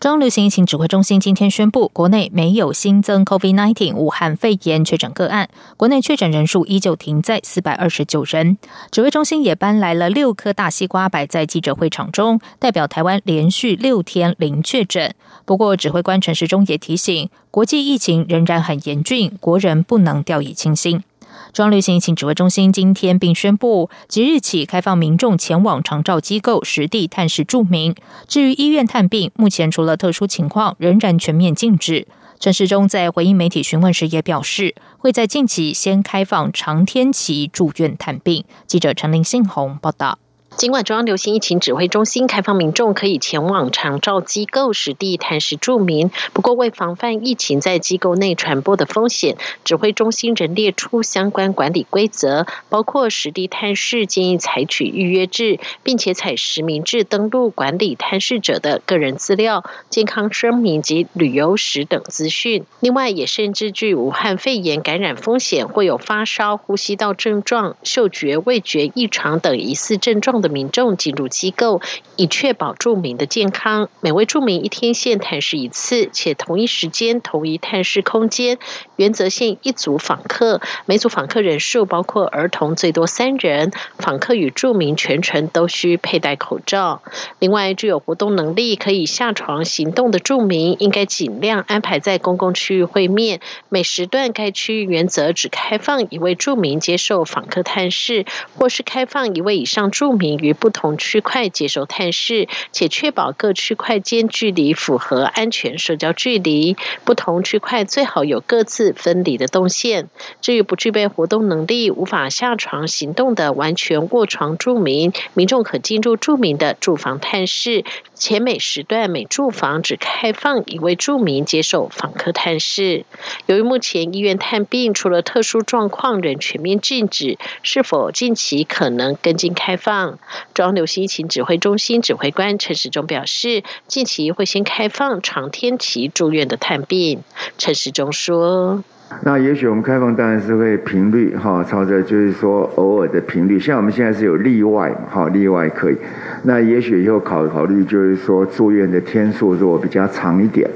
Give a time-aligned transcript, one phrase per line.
[0.00, 8.56] 中央流行疫情指挥中心今天宣布，国内没有新增 COVID-19 武汉肺炎确诊个案，国内确诊人数依旧停在四百二十九人。
[8.90, 15.14] 指挥中心也搬来了六颗大西瓜摆在记者会场中，代表台湾连续六天零确诊。
[15.44, 21.04] 不过，指挥官陈时中也提醒，国际疫情仍然很严峻，国人不能掉以轻心。
[21.52, 27.94] 中央流行疫情指挥中心今天并宣布，即日起开放民众前往长照机构实地探视住民。
[28.28, 32.06] 至于医院探病，目前除了特殊情况，仍然全面禁止。
[32.38, 38.44] 陈世忠在回应媒体询问时也表示，会在近期先开放长天期住院探病。
[38.66, 40.18] 记者陈林信宏报道。
[40.60, 62.66] 尽管中央流行疫情指挥中心开放民众可以前往长照机构实地探视住民，不过为防范疫情在机构内传播的风险，指挥中心仍列出相关管理规则，包括实地探视建议采取预约制，并且采实名制登录管理探视者的个人资料、健康声明及旅游史等资讯。
[62.80, 70.49] 另外，也甚至具武汉肺炎感染风险，会有发烧、呼吸道症状、嗅觉、味觉异常等疑似症状的。
[70.50, 71.80] 民众进入机构，
[72.16, 73.88] 以确保住民的健康。
[74.00, 78.58] 每位住民一天限探视一次，且同一时间、同一探视空间。
[78.96, 83.72] 原则限一组访客，每组访客人数包括儿童最多三人。
[83.98, 87.02] 访客与住民全程都需佩戴口罩。
[87.38, 93.40] 另外，具有活动能力可以下床行动的住民，应该尽量安排在公共区域会面。
[93.68, 98.26] 每时段该区域原则只开放一位住民接受访客探视，
[98.56, 100.29] 或是开放一位以上住民。
[100.38, 106.76] 于不同区块接受探视，且确保各区块间距离符合安全社交距离。
[107.04, 110.08] 不同区块最好有各自分离的动线。
[110.40, 117.84] 至于不具备活动能力、无法下床行动的完全卧床住民，民众可进入住民的住房探视，
[118.20, 123.06] 且每时段每住房只开放一位住民接受访客探视。
[123.46, 130.18] 由于目前医院探病除了特殊状况仍全面禁止，是否近期可能跟进开放？
[130.52, 137.24] 中央流行疫情指挥中心指挥官陈时中表示，近期会先开放长天期住院的探病。
[137.56, 138.84] 陈时中说
[139.22, 145.96] ：“那也许我们开放当然是会频率哈，朝着就是说偶尔的频率，像我们现在是有例外哈，例外可以。
[146.44, 150.68] 那也许以后考考虑就是说住院的天数如果比较长一点。”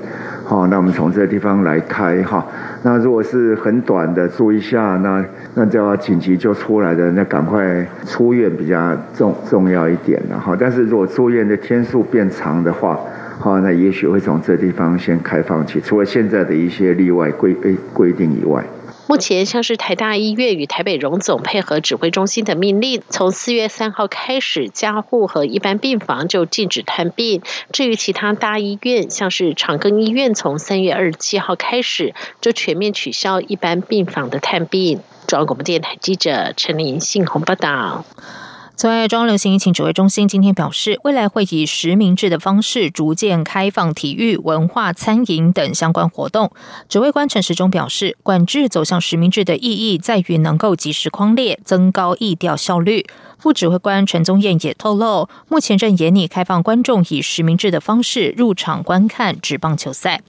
[0.47, 2.47] 好，那我们从这个地方来开哈。
[2.83, 5.25] 那如果是很短的住一下，那
[5.55, 10.55] 那就要紧急就出来的，那赶快出院比较重重要一点了哈。
[10.61, 13.01] 但是如果住院的天数变长的话，
[13.39, 17.55] 好，那也许会从这地方先开放起，除了现在的一些例外规
[17.93, 18.65] 规定以外。
[19.07, 27.43] 目前，像是台大医院与台北荣总配合指挥中心的命令，从四月三号开始，加护和一般病房就禁止探病。
[27.71, 35.01] 至于其他大医院，像是长庚医院，从三月二十七号开始就全面取消一般病房的探病。
[35.27, 38.07] 中央广播电台记者陈林信鸿报道。
[38.77, 46.51] 此外，中央流行疫情指挥中心今天表示，未来会以实名制的方式逐渐开放体育、文化、餐饮等相关活动。
[46.89, 53.07] 指挥官陈时中表示，管制走向实名制的意义在于能够及时框列，增高疫调效率。
[53.39, 60.23] 副指挥官陈宗彦也透露，目前正严拟开放观众以实名制的方式入场观看职棒球赛。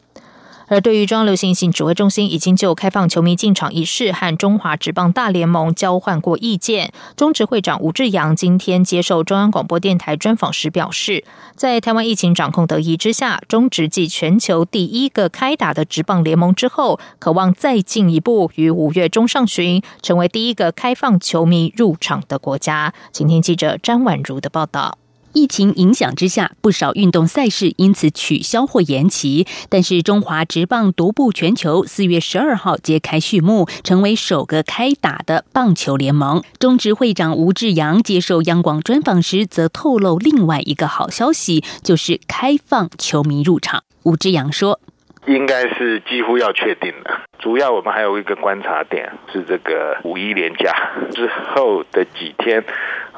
[0.68, 11.24] 而对于中央流行性指挥中心已经就开放球迷进场一事和中华职棒大联盟交换过意见，中职会长吴志阳今天接受中央广播电台专访时表示，
[11.56, 22.94] 在台湾疫情掌控得宜之下，中职继全球第一个开打的职棒联盟之后，渴望再进一步，于五月中上旬成为第一个开放球迷入场的国家。
[23.12, 24.98] 今天记者张婉如的报道。
[25.36, 29.46] 疫情影响之下，不少运动赛事因此取消或延期。
[29.70, 36.42] 但是中华职棒独步全球，四月十二号揭开序幕，成为首个开打的棒球联盟。
[36.58, 43.84] 中职会长吴志阳接受央广专访时，则透露另外一个好消息，就是开放球迷入场。
[44.04, 44.80] 吴志阳说
[45.28, 47.24] ：“应该是几乎要确定了。
[47.40, 50.74] 主要我们还有一个观察点是这个五一连假
[51.12, 52.64] 之后的几天。”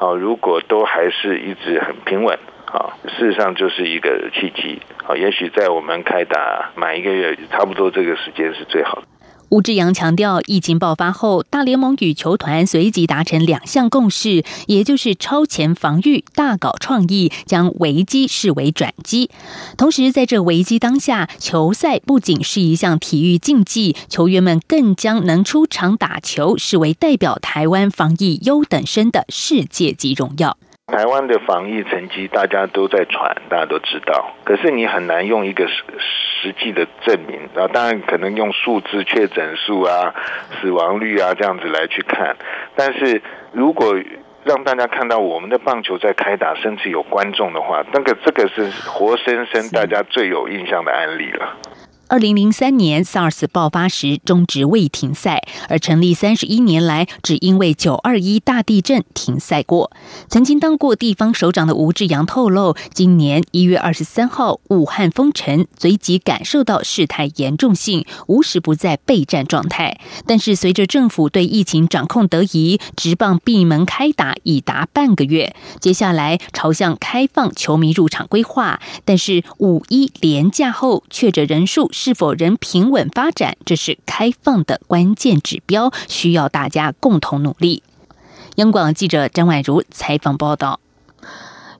[0.00, 9.17] 好，如果都还是一直很平稳，啊，事实上就是一个契机，好，也许在我们开打满一个月，差不多这个时间是最好的。
[9.50, 19.30] 吴志阳强调，疫情爆发后，大联盟与球团随即达成两项共识，也就是超前防御、大搞创意，将危机视为转机。
[19.78, 30.58] 同时，在这危机当下，球赛不仅是一项体育竞技，球员们更将能出场打球视为代表台湾防疫优等生的世界级荣耀。
[30.90, 37.68] 台湾的防疫成绩大家都在传，大家都知道，可是你很难用一个实实际的证明啊。
[37.68, 40.14] 当然可能用数字、确诊数啊、
[40.60, 42.36] 死亡率啊这样子来去看，
[42.74, 43.94] 但是如果
[44.44, 51.54] 让大家看到我们的棒球在开打，甚至有观众的话，那个这个是活生生大家最有印象的案例了。
[52.08, 59.92] 二零零三年 SARS 爆发时终止未停赛，而成立三十一年来只因为九二一大地震停赛过。
[60.26, 70.00] 曾经当过地方首长的吴志阳透露，今年一月二十三号武汉封城，随即感受到事态严重性，无时不在备战状态。
[70.26, 78.80] 但是随着政府对疫情掌控得宜，直棒闭门开打已达半个月，接下来朝向开放球迷入场规划。
[79.04, 81.90] 但是五一连假后确诊人数。
[82.00, 87.82] 是否仍平稳发展，这是开放的关键指标，需要大家共同努力。
[88.54, 90.78] 央广记者张婉茹采访报道。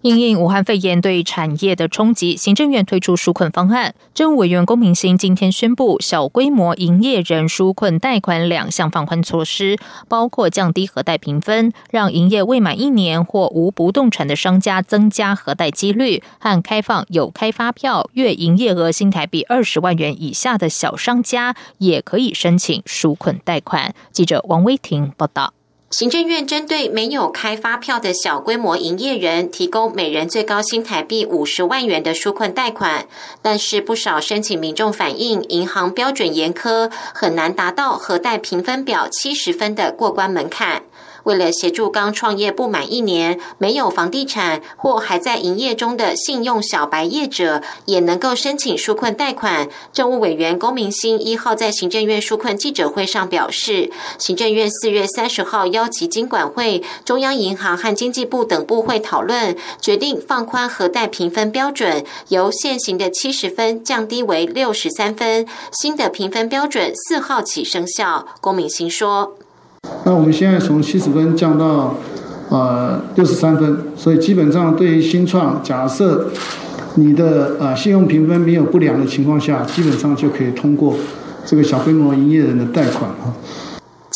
[0.02, 3.94] 因应武汉肺炎对产业的冲击，行政院推出纾困方案。
[4.14, 23.92] 政务委员龚明鑫今天宣布，小规模营业人纾困贷款两项放宽措施，包括降低核贷评分，让营业未满一年或无不动产的商家增加核贷几率，和开放有开发票、月营业额新台币二十万元以下的小商家也可以申请纾困贷款。
[24.12, 25.54] 记者王威婷报道。
[25.90, 33.06] 行政院针对没有开发票的小规模营业人，提供每人最高新台币五十万元的纾困贷款，
[33.40, 40.82] 但是不少申请民众反映，银行标准严苛，很难达到核贷评分表七十分的过关门槛。
[41.28, 68.26] 为了协助刚创业不满一年、没有房地产或还在营业中的信用小白业者，也能够申请纾困贷款，政务委员龚明鑫一号在行政院纾困记者会上表示，行政院四月三十号邀集金管会、中央银行和经济部等部会讨论，决定放宽核贷评分标准，由现行的七十分降低为六十三分，新的评分标准四号起生效。
[68.40, 69.36] 龚明鑫说。
[70.04, 71.94] 那我们现在从七十分降到
[72.48, 76.30] 呃六十三分，所以基本上对于新创，假设
[76.94, 80.94] 你的呃信用评分没有不良的情况下，基本上就可以通过
[81.44, 83.32] 这个小规模营业人的贷款哈。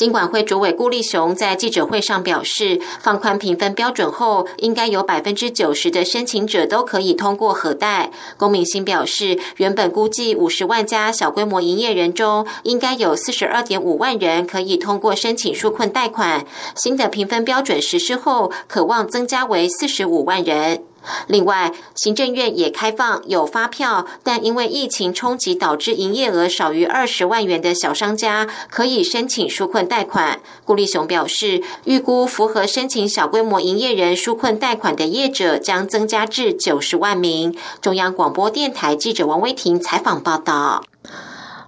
[0.03, 8.11] 金管会主委顾立雄在记者会上表示，放宽评分标准后，应该有百分之九十的申请者都可以通过核贷。
[8.37, 16.45] 龚明鑫表示，原本估计五十万家小规模营业人中，应该有四十二点五万人可以通过申请纾困贷款。
[16.75, 20.83] 新的评分标准实施后，可望增加为四十五万人。
[21.27, 30.41] 另外，行政院也开放有发票，但因为疫情冲击导致营业额少于二十万元的小商家，可以申请纾困贷款。
[30.65, 37.57] 顾立雄表示，预估符合申请小规模营业人纾困贷款的业者将增加至九十万名。
[37.81, 40.83] 中央广播电台记者王威婷采访报道。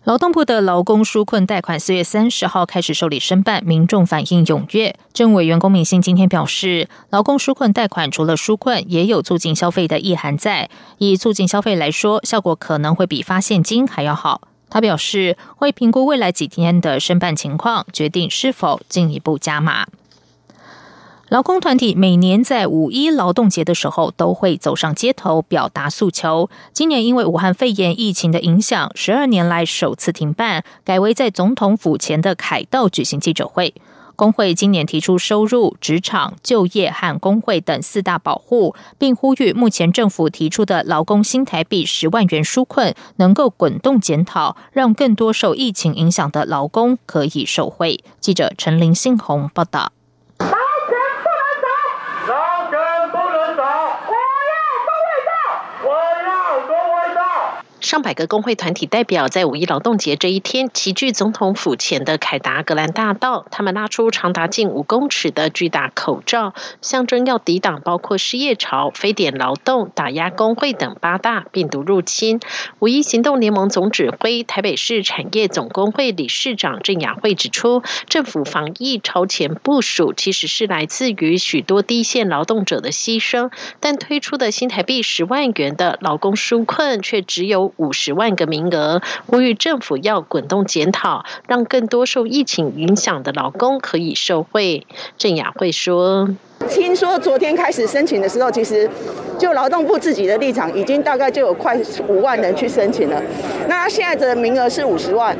[0.04, 4.94] 劳动部的劳工纾困贷款四月三十号开始受理申办，民众反应踊跃。
[5.14, 10.68] 政委员龚敏信今天表示，劳工纾困贷款除了纾困，也有促进消费的意涵在。
[10.98, 14.42] 以促进消费来说，效果可能会比发现金还要好。
[14.68, 19.86] 他表示，会评估未来几天的申办情况，决定是否进一步加码。
[21.30, 26.50] 劳工团体每年在五一劳动节的时候都会走上街头表达诉求。
[26.72, 33.74] 今年因为武汉肺炎疫情的影响，十二年来首次停办，改为在总统府前的凯道举行记者会。
[34.16, 48.04] 工会今年提出收入、职场、就业和工会等四大保护，并呼吁目前政府提出的劳工新台币十万元纾困能够滚动检讨，让更多受疫情影响的劳工可以受惠。
[48.20, 49.90] 记者陈林信宏报道。
[57.84, 72.40] 上百个工会团体代表在五一劳动节这一天齐聚总统府前的凯达格兰大道，他们拉出长达近五公尺的巨大口罩，象征要抵挡包括失业潮、非典劳动、打压工会等八大病毒入侵。
[72.78, 87.73] 五一行动联盟总指挥、台北市产业总工会理事长郑雅慧指出，政府防疫超前部署其实是来自于许多低线劳动者的牺牲，但推出的新台币十万元的劳工纾困却只有。
[87.76, 94.86] 五十万个名额，呼吁政府要滚动检讨，让更多受疫情影响的劳工可以受惠。
[95.18, 96.28] 郑雅慧说。
[96.68, 98.88] 听说昨天开始申请的时候，其实
[99.38, 103.20] 就劳动部自己的立场，已经大概就有快五万人去申请了。
[103.68, 105.36] 那现在的名额是五十万，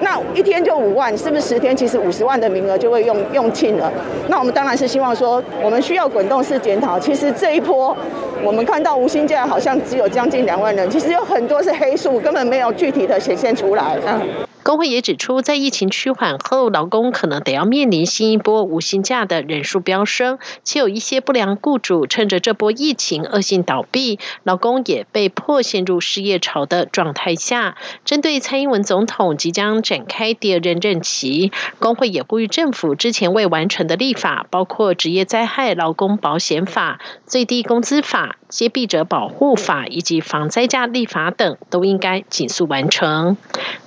[0.00, 3.90] 那一天就五万，是不是十天其实五十万的名额就会用用尽了？
[4.28, 6.98] 那我们当然是希望说，我们需要滚动式检讨。
[6.98, 7.96] 其实这一波，
[8.44, 13.98] 我们看到无薪假好像只有将近两万人，其实有很多是黑数，根本没有具体的显现出来。
[14.06, 14.45] 嗯。
[14.66, 27.76] 工会也指出，在疫情趋缓后，劳工可能得要面临新一波无薪假的人数飙升，且有一些不良雇主趁着这波疫情恶性倒闭，劳工也被迫陷入失业潮的状态下。
[28.04, 43.36] 针对蔡英文总统即将展开第二任任期，工会也呼吁政府之前未完成的立法，包括职业灾害劳工保险法、最低工资法、接弊者保护法以及防灾假立法等，都应该紧速完成。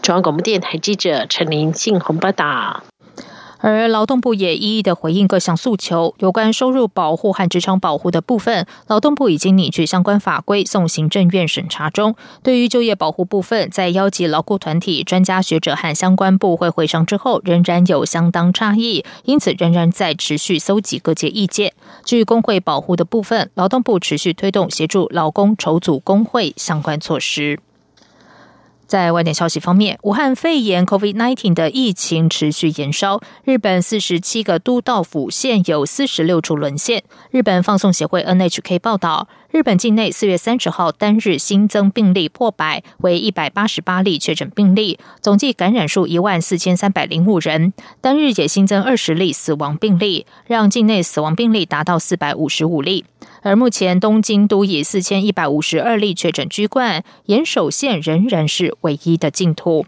[0.02, 0.69] 中央广播电台。
[0.72, 2.84] 台记者陈林信鸿报道，
[3.58, 6.14] 而劳动部也一一的回应各项诉求。
[6.20, 12.16] 有关收入保护和职场保护的部分，劳动部已经拟具相关法规送行政院审查中。
[12.44, 21.74] 对于就业保护部分，在邀集劳雇团体、专家学者和相关部会会上之后，仍然有相当差异，因此仍然在持续搜集各界意见。
[22.06, 27.60] 至于工会保护的部分，劳动部持续推动协助劳工筹组工会相关措施。
[28.90, 37.04] 在外电消息方面，武汉肺炎 （COVID-19） 的疫情持续延烧，日本四十七个都道府县有四十六处沦陷。
[37.30, 39.28] 日本放送协会 （NHK） 报道。
[39.52, 47.74] 日本境内四月三十号单日新增病例破百，为一百八十八例确诊病例，总计感染数一万四千三百零五人。
[48.00, 53.06] 单日也新增二十例死亡病例，让境内死亡病例达到四百五十五例。
[53.42, 59.86] 而目前东京都以四千一百五十二例确诊居冠，岩手县仍然是唯一的净土。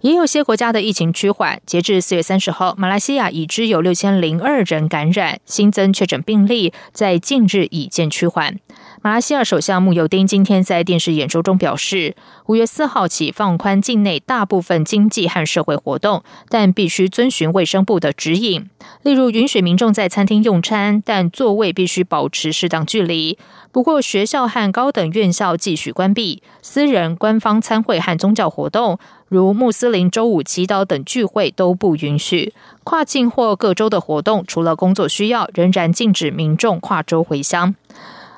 [0.00, 1.62] 也有些国家的疫情趋缓。
[1.64, 8.60] 截至四月三十号，马来西亚已知有六千零二人感染，新增确诊病例在近日已见趋缓。
[9.00, 12.14] 马来西亚首相穆尤丁今天在电视演说中表示，
[12.46, 18.68] 五月四号起放宽境内大部分经济和社会活动，但必须遵循卫生部的指引，
[19.02, 23.38] 例如允许民众在餐厅用餐，但座位必须保持适当距离。
[23.70, 28.98] 不过，学校和高等院校继续关闭，私人、官方参会和宗教活动。
[29.28, 32.52] 如穆斯林周五祈祷等聚会都不允许，
[32.84, 37.74] 跨境或各州的活动除了工作需要，仍然禁止民众跨州回乡。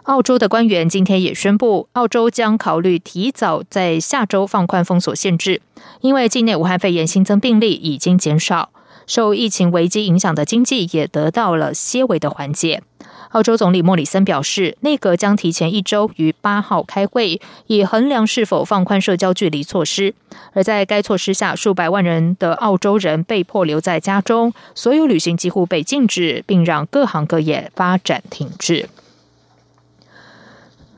[0.05, 5.61] 澳洲的官员今天也宣布，澳洲将考虑提早在下周放宽封锁限制，
[6.01, 8.71] 因为境内武汉肺炎新增病例已经减少，
[9.07, 12.83] 受疫情危机影响的经济也得到了些微的缓解。
[13.31, 20.15] 澳洲总理莫里森表示，内阁将提前一周于八号开会，以衡量是否放宽社交距离措施。
[20.53, 28.89] 而在该措施下，数百万人的澳洲人被迫留在家中，所有旅行几乎被禁止，并让各行各业发展停滞。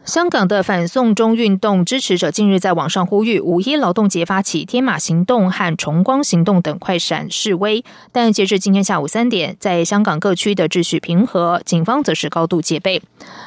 [0.09, 13.03] 香港的反送中运动支持者近日在网上呼吁五一劳动节发起天马行动和崇光行动等快闪示威，但截至今天下午三点，在香港各区的秩序平和，警方则是高度戒备。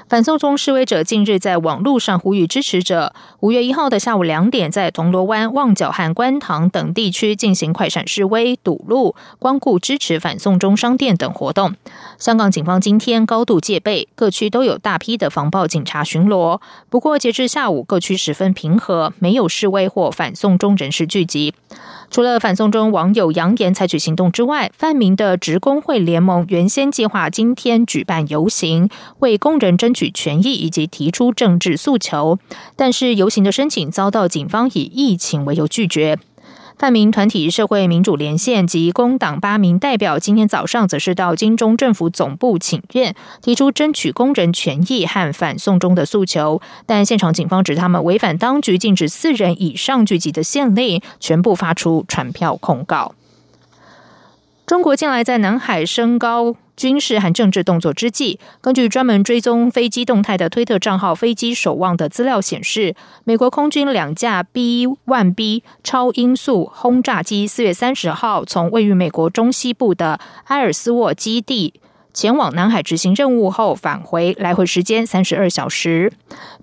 [0.07, 11.73] 反送中示威者近日在网络上呼吁支持者，五月一号的下午两点，在铜锣湾、旺角和观塘等地区进行快闪示威、堵路、光顾支持反送中商店等活动。
[12.19, 16.50] 香港警方今天高度戒备，各区都有大批的防暴警察巡逻。
[16.89, 21.53] 不过，截至下午，各区十分平和，没有示威或反送中人士聚集。
[22.09, 28.89] 除了反送中网友扬言采取行动之外，泛民的职工会联盟原先计划今天举办游行，
[29.19, 32.37] 为工人争取权益以及提出政治诉求，
[32.75, 36.19] 但是游行的申请遭到警方以疫情为由拒绝。
[36.81, 46.59] 泛民团体社会民主连线及工党八名代表今天早上则是到金钟政府总部请愿，提出争取工人权益和反送中的诉求。
[46.87, 53.13] 但现场警方指他们违反当局禁止四人以上聚集的限令，全部发出传票控告。
[54.65, 56.55] 中国近来在南海升高。
[56.81, 71.75] 军事和政治动作之际，根据专门追踪飞机动态的推特账号“飞机守望”的资料显示，美国空军两架 B-1B 超音速轰炸机四月三十号从位于美国中西部的埃尔斯沃基地
[72.15, 76.11] 前往南海执行任务后返回，来回时间三十二小时。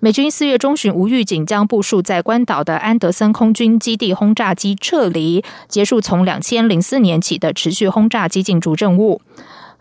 [0.01, 9.21] 美军四月中旬无预警将部署在关岛的安德森空军基地轰炸机撤离，结束从两千零四年起的持续轰炸机进驻任务。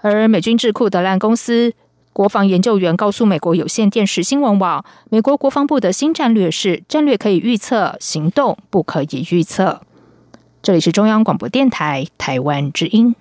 [0.01, 1.75] 而美军智库德兰公司
[2.13, 9.83] 国防研究员告诉美国有线电视新闻网，美国国防部的新战略是：战略可以预测，行动不可以预测。
[10.63, 13.15] 这里是中央广播电台台湾之音。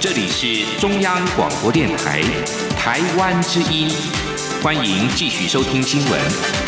[0.00, 2.20] 这里是中央广播电台
[2.76, 3.88] 台湾之音，
[4.62, 6.61] 欢迎继续收听新闻。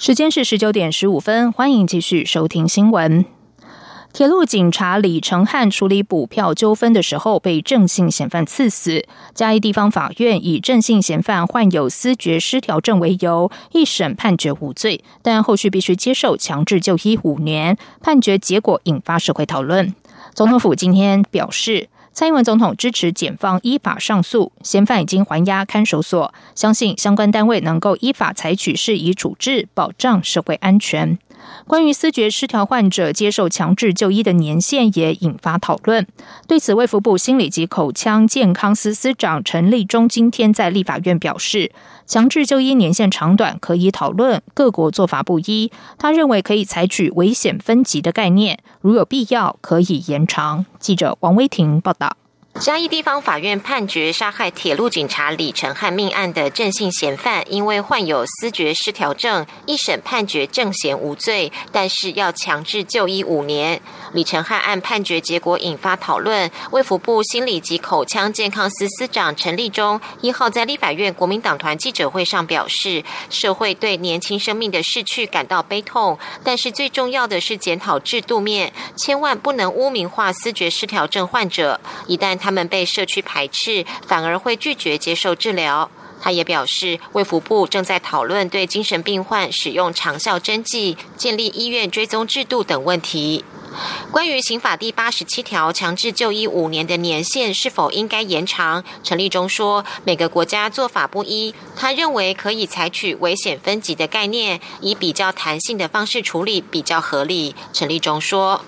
[0.00, 3.24] 时间是十九点十五分，欢迎继续收听新闻。
[4.12, 9.04] 铁路警察李成汉处理补票纠纷的时候，被郑姓嫌犯刺死。
[9.34, 17.76] 嘉义地方法院以郑姓嫌犯患有思觉失调症为由，一审判决无罪，但后续必须接受强制就医五年。
[18.00, 19.92] 判决结果引发社会讨论。
[20.32, 21.88] 总统府今天表示。
[22.18, 31.16] 蔡英文总统支持检方依法上诉，嫌犯已经还押看守所，相信相关单位能够依法采取适宜处置，保障社会安全。
[31.66, 36.06] 关于思觉失调患者接受强制就医的年限也引发讨论。
[36.46, 41.72] 对此，卫福部心理及口腔健康司司长陈立忠今天在立法院表示，
[42.06, 45.70] 强制就医年限长短可以讨论，各国做法不一。
[45.98, 50.64] 他认为可以采取危险分级的概念，如有必要可以延长。
[50.78, 52.16] 记者王威婷报道。
[52.60, 63.80] 嘉义地方法院判决杀害铁路警察李成汉命案的郑姓嫌犯，因为患有思觉失调症，一审判决郑嫌无罪，但是要强制就医五年。
[64.12, 66.50] 李成汉案判决结果引发讨论。
[66.72, 81.80] 卫福部心理及口腔健康司司长陈立忠一号在立法院国民党团记者会上表示，社会对年轻生命的逝去感到悲痛，但是最重要的是检讨制度面，千万不能污名化思觉失调症患者。
[82.08, 85.90] 一旦他他们被社区排斥，反而会拒绝接受治疗。
[86.18, 93.44] 他也表示，卫福部正在讨论对精神病患使用长效针剂、建立医院追踪制度等问题。
[94.10, 107.54] 关于刑法第八十七条强制就医五年的年限是否应该延长，陈立忠说，每个国家做法不一，他认为可以采取危险分级的概念，以比较弹性的方式处理比较合理。
[107.74, 108.64] 陈立忠说。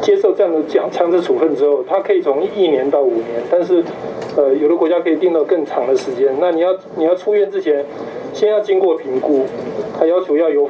[0.00, 3.82] 接受这样的强强制处分之后，他可以从一年到五年，但是，
[4.36, 6.34] 呃，有的国家可以定到更长的时间。
[6.40, 7.84] 那你要你要出院之前，
[8.32, 9.44] 先要经过评估，
[9.98, 10.66] 他要求要有，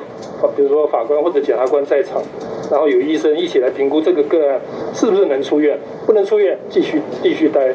[0.56, 2.22] 比如说法官或者检察官在场，
[2.70, 4.60] 然后有医生一起来评估这个个案
[4.94, 7.74] 是不是能出院，不能出院继续继续待，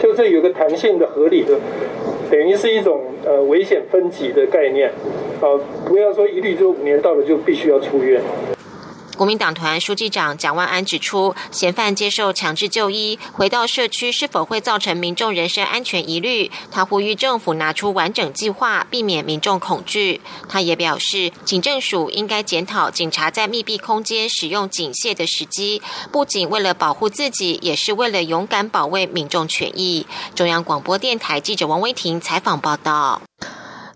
[0.00, 1.54] 就这有个弹性的、合理的，
[2.30, 4.90] 等于是一种呃危险分级的概念，
[5.40, 8.20] 啊，不要说一律就五年到了就必须要出院。
[9.20, 16.50] 国民党团书记长蒋万安指出，嫌犯接受强制就医，回到社区是否会造成民众人身安全疑虑？
[16.70, 20.22] 他呼吁政府拿出完整计划，避免民众恐惧。
[20.48, 30.06] 他也表示，警政署应该检讨警察在密闭空间使用警械的时机，不仅为了保护自己，也是为了勇敢保卫民众权益。
[30.34, 33.20] 中央广播电台记者王威婷采访报道。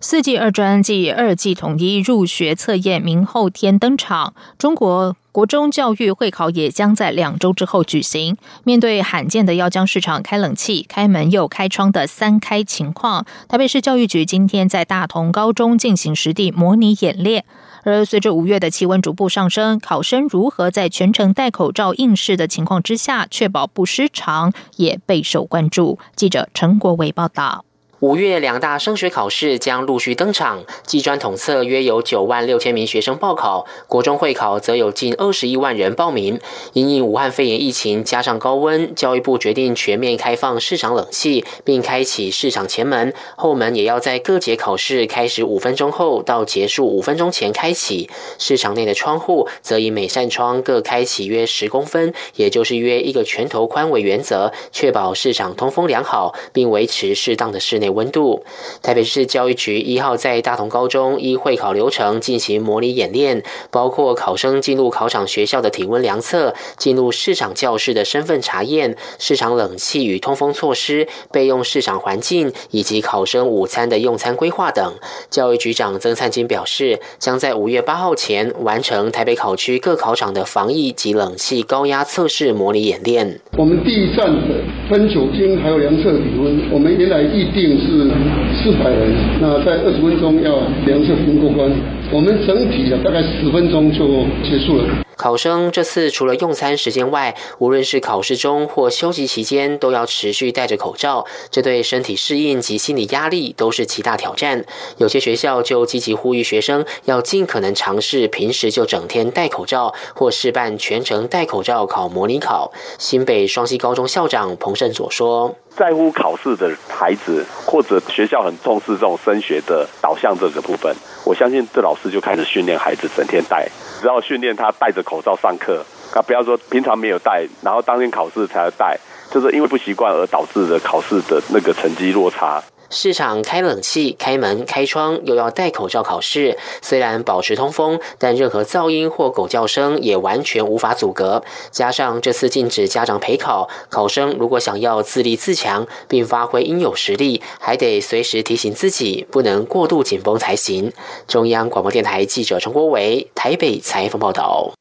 [0.07, 8.37] 四季二专暨二季统一入学测验明后天登场，中国国中教育会考也将在两周之后举行。
[8.63, 17.43] 面对罕见的要将市场开冷气、开门又开窗的三开情况，台北市教育局今天在大同高中进行实地模拟演练。
[17.81, 25.97] 而随着五月的气温逐步上升，考生如何在全程戴口罩应试的情况之下，确保不失常，也备受关注。
[26.15, 27.65] 记者陈国伟报道。
[28.05, 36.39] 五月两大升学考试将陆续登场，技专统测约有九万六千名学生报考，国中会考则有近二十一万人报名。
[36.73, 48.07] 因应武汉肺炎疫情加上高温，教育部决定全面开放市场冷气，并开启市场前门，后门也要在各节考试开始五分钟后到结束五分钟前开启。
[48.37, 57.94] 市场内的窗户则以每扇窗各开启约十公分，也就是约一个拳头宽为原则，确保市场通风良好，并维持适当的室内。
[57.95, 58.43] 温度，
[58.83, 74.93] 台北市教育局一号在大同高中依会考流程进行模拟演练，包括考生进入考场学校的体温量测、进入市场教室的身份查验、市场冷气与通风措施、备用市场环境以及考生午餐的用餐规划等。
[75.29, 83.39] 教育局长曾灿金表示，将在五月八号前完成台北考区各考场的防疫及冷气高压测试模拟演练。
[83.57, 84.55] 我们第一站的
[84.89, 87.74] 分酒精还有量测体温，我们原来预定。
[87.79, 88.07] 是
[88.53, 91.69] 四百人，那在二十分钟要量测评过关。
[92.11, 95.04] 我们整体的大概十分钟就结束了。
[95.17, 104.65] 考生这次除了用餐时间外，无论是考试中或休息期间，都要持续戴着口罩，这对身体适应及心理压力都是极大挑战。
[104.97, 112.71] 有些学校就积极呼吁学生要尽可能尝试平时就整天戴口罩，或试办全程戴口罩考模拟考。
[112.97, 120.93] 新北双溪高中校长彭胜佐说：“在乎考试的孩子，或者学校很重视这种升学的导向这个部分，
[121.25, 123.67] 我相信这老师就开始训练孩子整天戴。”
[123.99, 128.99] 只要训练他戴着口罩上课，他，不要说平常没有戴，然后当天考试才要戴，
[129.31, 132.61] 就是因为不习惯而导致的考试的那个成绩落差。
[132.95, 136.57] 市场开冷气、开门、开窗，又要戴口罩考试。
[136.81, 141.43] 虽然保持通风，但任何噪音或狗叫声也完全无法阻隔。
[141.71, 150.93] 加上这次禁止家长陪考，考生如果想要自立自强并发挥应有实力，还得随时提醒自己不能过度紧绷才行。
[151.27, 154.74] 中央广播电台记者陈国伟台北采访报道。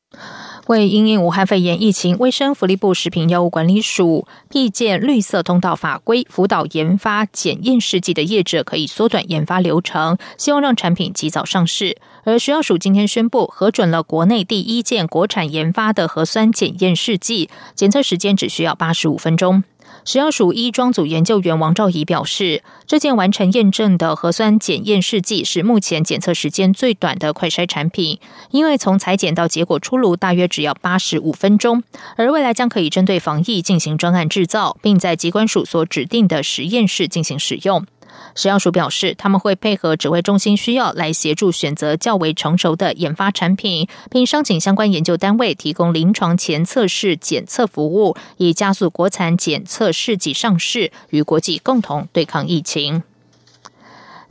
[0.67, 11.99] 为因应武汉肺炎疫情，卫生福利部食品药物管理署辟建绿色通道法规，辅导研发检验试剂的业者可以缩短研发流程，希望让产品及早上市。
[12.25, 19.63] 而食药署今天宣布核准了国内第一件国产研发的核酸检验试剂，检测时间只需要八十五分钟。
[20.05, 31.83] 食药署医装组研究员王兆仪表示，这件完成验证的核酸检验试剂是目前检测时间最短的快筛产品，因为从裁剪到结果出炉大约只要八十五分钟，
[32.17, 37.87] 而未来将可以针对防疫进行专案制造，并在机关署所指定的实验室进行使用。
[38.35, 53.05] 食药署表示，他们会配合指挥中心需要，来协助选择较为成熟的研发产品，并商请相关研究单位提供临床前测试检测服务，以加速国产检测试剂上市，与国际共同对抗疫情。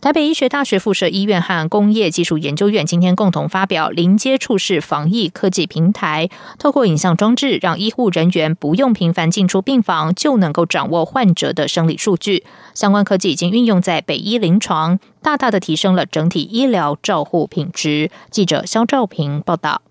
[0.04, 12.44] 台北医学大学附设医院和工业技术研究院今天共同发表零接触式防疫科技平台，透过影像装置，让医护人员不用频繁进出病房，就能够掌握患者的生理数据。
[12.74, 18.12] 相关科技已经运用在北医临床，大大的提升了整体医疗照护品质。
[18.30, 19.82] 记者肖兆平报道。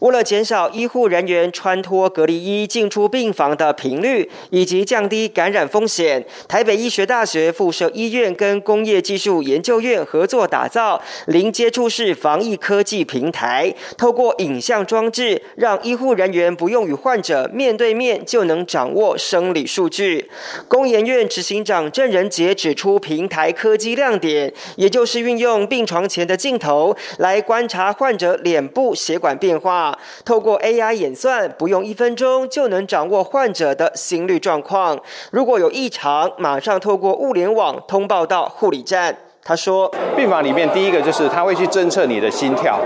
[0.00, 20.30] 为了减少医护人员穿脱隔离衣进出病房的频率，以及降低感染风险，台北医学大学附设医院跟工业技术研究院合作打造零接触式防疫科技平台，透过影像装置，让医护人员不用与患者面对面就能掌握生理数据。
[20.68, 29.85] 工研院执行长郑仁杰指出，平台科技亮点，也就是运用病床前的镜头来观察患者脸部血管变化。
[30.24, 34.98] 透过 AI 演算，不用一分钟就能掌握患者的心率状况。
[35.30, 39.18] 如果有异常，马上透过物联网通报到护理站。
[39.46, 42.80] 他说，病房里面第一个就是他会去侦测你的心跳，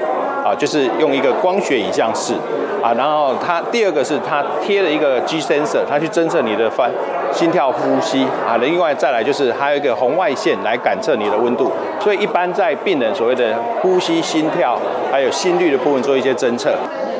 [0.44, 2.34] 啊，就是用一个光学影像室，
[2.82, 6.90] 啊，然后他第二个是他贴了一个 G sensor，他去侦测你的翻
[7.32, 11.72] 心跳、呼吸，啊，另外再来就是还有一个红外线来感测你的温度。
[11.98, 14.78] 所以一般在病人所谓的呼吸、心跳
[15.10, 16.74] 还有心率的部分做一些侦测，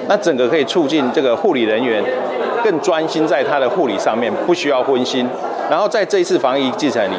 [0.07, 2.05] 那整个可以促进这个护理人员
[2.63, 5.27] 更专心在他的护理上面，不需要分心。
[5.71, 7.15] 然后在这一次防疫计程里。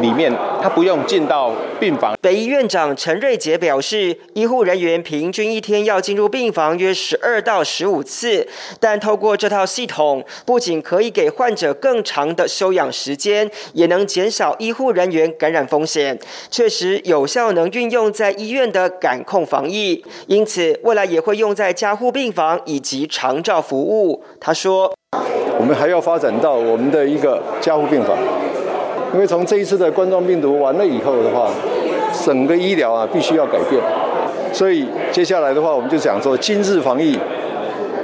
[0.00, 0.32] 里面
[0.62, 2.16] 他不用进到病房。
[2.20, 8.46] 北医院长陈瑞杰表示，医护人员平均一天要进入病房约十二到十五次，
[8.80, 16.18] 但透过这套系统，不仅可以给患者更长的休养时间，也能减少医护人员感染风险，
[16.50, 20.04] 确实有效能运用在医院的感控防疫。
[20.26, 24.22] 因此，未来也会用在加护病房以及长照服务。
[24.40, 24.92] 他说
[25.58, 28.16] ：“我们还要发展到我们的一个加护病房。”
[29.14, 31.50] 因为从这一次的冠状病毒完了以后的话，
[32.24, 33.82] 整个医疗啊必须要改变，
[34.52, 37.18] 所以接下来的话，我们就讲说今日防疫。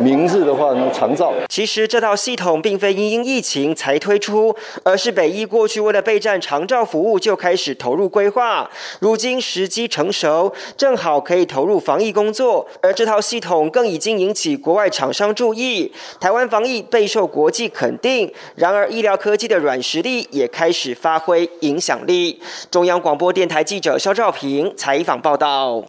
[0.01, 1.33] 明日的话呢，长照。
[1.49, 8.69] 其实这套系统并非因因疫情才推出，而是北医过去为了备战长照服务就开始投入规划。
[9.01, 12.67] 如今时机成熟，正好可以投入防疫工作。
[12.83, 18.33] 而这套系统更已经引起国外厂商注意，台湾防疫备受国际肯定。
[18.57, 22.41] 然而医疗科技的软实力也开始发挥影响力。
[22.71, 25.85] 中央广播电台记者肖兆平采访报道。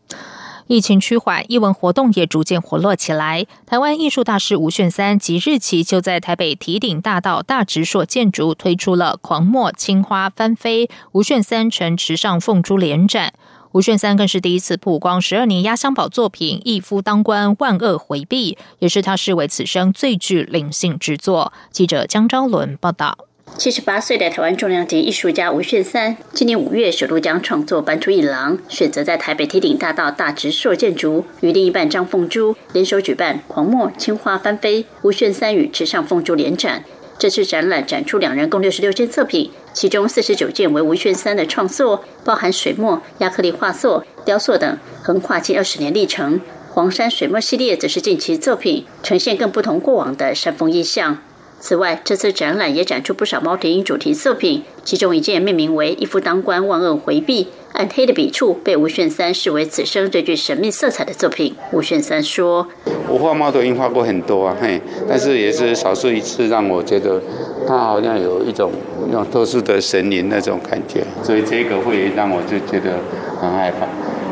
[0.67, 3.45] 疫情趋缓，艺文活动也逐渐活络起来。
[3.67, 13.33] 台湾艺术大师吴炫三即日起就在台北提顶大道大直硕建筑推出了“狂墨青花翻飞”吴炫三乘池上凤珠联展。
[13.73, 21.53] 吴炫三更是第一次曝光十二年压箱宝作品《一夫当关万恶回避》，也是他视为此生最具灵性之作。
[21.69, 23.17] 记者江昭伦报道。
[23.57, 36.83] 七十八岁的台湾重量级艺术家吴炫三，今年五月首度将创作搬出一廊，选择在台北天顶大道大直塑建筑，与另一半张凤珠联手举办《狂墨青花翻飞》吴炫三与池上凤珠联展。
[37.17, 46.41] 这次展览展出两人共六十六件作品，其中四十九件为吴炫三的创作，包含水墨、亚克力画作、雕塑等，横跨近二十年历程。
[46.69, 51.19] 黄山水墨系列则是近期作品，呈现更不同过往的山峰意象。
[51.65, 61.55] 此外，这次展览也展出不少猫头鹰主题作品，其中一件命名为“一夫当关，万恶回避”，暗黑的笔触被吴炫三视为此生最具神秘色彩的作品。
[61.71, 62.67] 吴炫三说
[63.09, 67.19] ：“我画猫头鹰画过很多啊，嘿，但是也是少数一次让我觉得
[67.67, 68.71] 它好像有一种
[69.07, 72.99] 那种特殊的神灵那种感觉，所以这个会让我就觉得
[73.41, 73.87] 很害怕。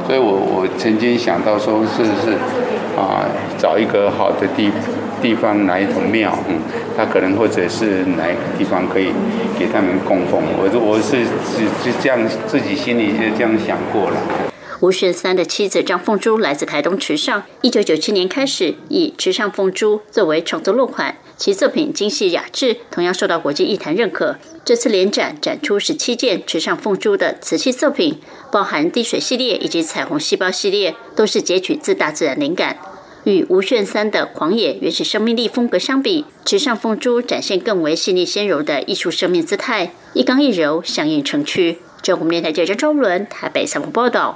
[0.05, 2.37] 所以我我曾经想到说，是不是
[2.97, 3.25] 啊，
[3.57, 4.71] 找一个好的地。”
[5.23, 6.59] 地方哪一种庙，嗯，
[6.97, 9.07] 他可能或者是哪一个地方可以
[9.57, 14.52] 给他们供奉，我我是是是这样自己心里就这样想过了。
[14.83, 24.35] 吴炫三的妻子张凤珠来自台东池上，一九九七年开始以池上凤珠作为创作落款，其作品精细雅致，同样受到国际艺坛认可。
[24.65, 28.19] 这次联展展出十七件池上凤珠的瓷器作品，
[28.51, 32.77] 包含滴水系列以及彩虹细胞系列，都是截取自大自然灵感。
[33.23, 41.77] 与吴炫三的狂野原始生命力风格相比，池上凤珠展现更为细腻纤柔的艺术生命姿态，一刚一柔，相映成趣。
[42.01, 44.35] 中国电台记者周伦台北采访报道。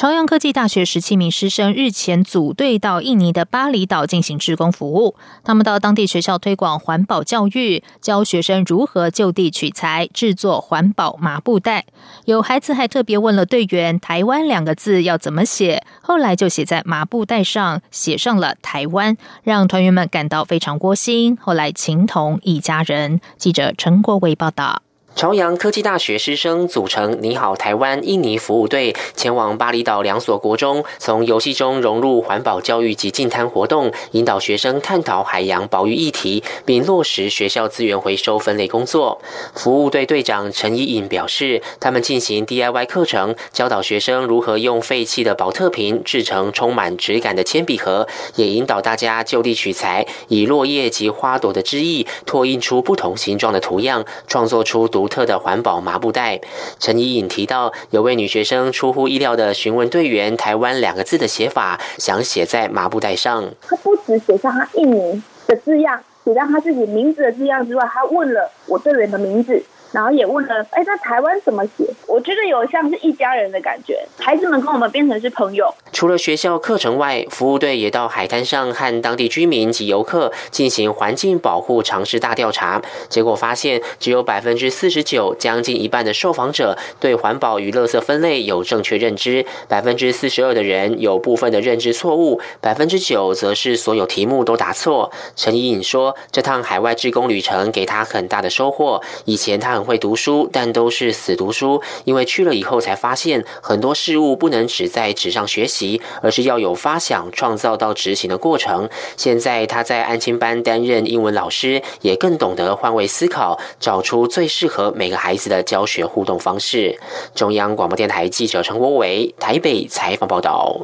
[0.00, 5.14] 朝阳科技大学十七名师生日前组队到印尼的巴厘岛进行志工服务。
[5.44, 11.84] 他们到当地学校推广环保教育，教学生如何就地取材制作环保麻布袋。
[12.24, 21.36] 有孩子还特别问了队员“台湾”两个字要怎么写，后来就写在麻布袋上，写上了“台湾”，让团员们感到非常窝心。
[21.38, 23.20] 后来情同一家人。
[23.36, 24.80] 记者陈国伟报道。
[25.16, 39.20] 朝阳科技大学师生组成“你好台湾”印尼服务队，前往巴厘岛两所国中，从游戏中融入环保教育及净滩活动，引导学生探讨海洋保育议题，并落实学校资源回收分类工作。
[39.52, 54.99] 服务队队长陈怡颖表示，他们进行 DIY 课程，教导学生如何用废弃的保特瓶制成充满质感的铅笔盒，也引导大家就地取材，以落叶及花朵的枝叶拓印出不同形状的图样，创作出独。
[55.00, 56.38] 独特的环保麻布袋，
[56.78, 63.50] 陈怡颖提到，有位女学生出乎意料的询问队员“台湾”两个字的写法，想写在麻布袋上。
[63.62, 69.62] 她不止写上她印尼的字样，写上她自己名字的字样之外，还问了我队员的名字。
[69.92, 71.84] 然后也问了，哎，那台湾怎么写？
[72.06, 75.72] 我觉得有像是一家人的感觉，孩子们跟我们变成是朋友。
[75.92, 82.80] 除了学校课程外，服务队也到海滩上和当地居民及游客进行环境保护尝试大调查。
[83.08, 95.10] 结果发现，只有百分之四十九，将近一半的受访者对环保与垃圾分类有正确认知；百分之四十二的人有部分的认知错误；百分之九则是所有题目都答错。
[95.34, 99.02] 陈怡颖说，这趟海外志工旅程给他很大的收获。
[99.24, 99.79] 以前他。
[99.84, 101.82] 会读书，但都是死读书。
[102.04, 108.88] 因为去了以后才发现，很多事物不能只在纸上学习，而是要有发想、创造到执行的过程。
[109.16, 116.98] 现在他在安亲班担任英文老师，也更懂得换位思考，找出最适合每个孩子的教学互动方式。
[117.34, 120.80] 中央广播电台记者陈国伟台北采访报道。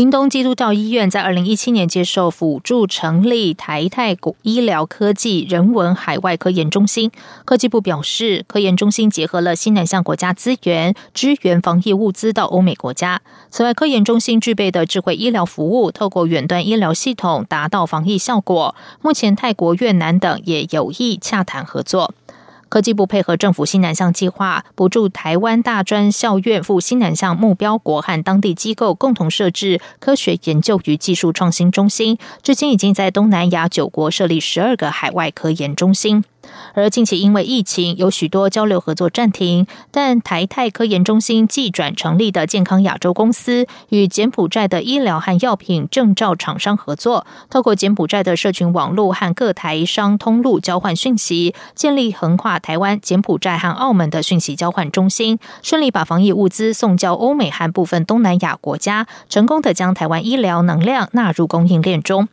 [0.00, 7.10] 屏东基督教医院在二零一七年接受辅助成立台泰医疗科技人文海外科研中心。
[7.44, 13.20] 科技部表示，科研中心结合了新南向国家资源，支援防疫物资到欧美国家。
[13.50, 18.74] 此外，科研中心具备的智慧医疗服务，透过远端医疗系统达到防疫效果。
[19.02, 22.14] 目前，泰国、越南等也有意洽谈合作。
[22.70, 36.24] 科技部配合政府新南向计划，补助台湾大专校院赴新南向目标国和当地机构共同设置科学研究与技术创新中心，至今已经在东南亚九国设立十二个海外科研中心。
[36.74, 62.28] 而近期因为疫情，有许多交流合作暂停，但台泰科研中心寄转成立的健康亚洲公司，与柬埔寨的医疗和药品证照厂商合作，透过柬埔寨的社群网络和各台商通路交换讯息，建立横跨台湾、柬埔寨和澳门的讯息交换中心，顺利把防疫物资送交欧美和部分东南亚国家，成功的将台湾医疗能量纳入供应链中。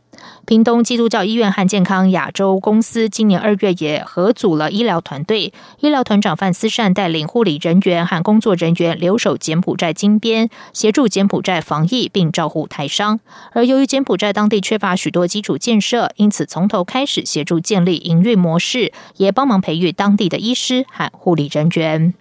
[0.46, 13.20] 屏东基督教医院和健康亚洲公司今年二月也合组了医疗团队，医疗团长范思善带领护理人员和工作人员留守柬埔寨金边，协助柬埔寨防疫并照顾台商。
[13.52, 22.14] 而由于柬埔寨当地缺乏许多基础建设，因此从头开始协助建立营运模式，也帮忙培育当地的医师和护理人员。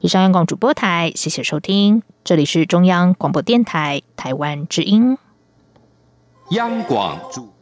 [0.00, 5.18] 以上央广主播台，谢谢收听，这里是中央广播电台台湾之音。
[6.50, 7.55] 央广主。